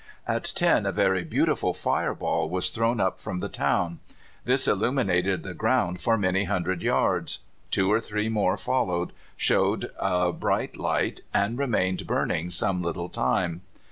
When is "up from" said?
2.99-3.37